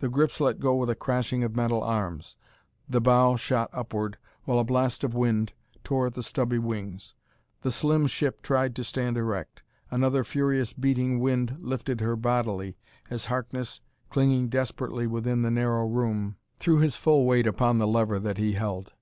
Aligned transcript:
The 0.00 0.10
grips 0.10 0.42
let 0.42 0.60
go 0.60 0.76
with 0.76 0.90
a 0.90 0.94
crashing 0.94 1.42
of 1.42 1.56
metal 1.56 1.82
arms. 1.82 2.36
The 2.86 3.00
bow 3.00 3.36
shot 3.36 3.70
upward 3.72 4.18
while 4.42 4.58
a 4.58 4.64
blast 4.64 5.02
of 5.02 5.14
wind 5.14 5.54
tore 5.82 6.06
at 6.06 6.12
the 6.12 6.22
stubby 6.22 6.58
wings. 6.58 7.14
The 7.62 7.70
slim 7.72 8.06
ship 8.06 8.42
tried 8.42 8.76
to 8.76 8.84
stand 8.84 9.16
erect. 9.16 9.62
Another 9.90 10.22
furious, 10.22 10.74
beating 10.74 11.18
wind 11.18 11.56
lifted 11.60 12.02
her 12.02 12.14
bodily, 12.14 12.76
as 13.08 13.24
Harkness, 13.24 13.80
clinging 14.10 14.50
desperately 14.50 15.06
within 15.06 15.40
the 15.40 15.50
narrow 15.50 15.86
room, 15.86 16.36
threw 16.60 16.80
his 16.80 16.96
full 16.96 17.24
weight 17.24 17.46
upon 17.46 17.78
the 17.78 17.88
lever 17.88 18.18
that 18.18 18.36
he 18.36 18.52
held. 18.52 18.92